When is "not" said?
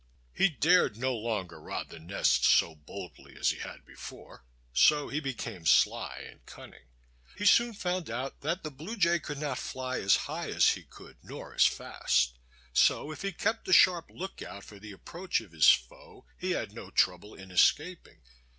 9.37-9.59